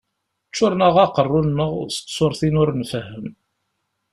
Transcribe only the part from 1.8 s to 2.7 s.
s tsurtin ur